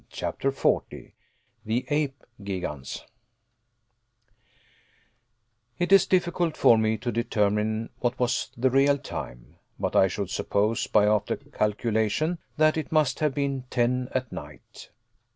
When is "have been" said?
13.19-13.65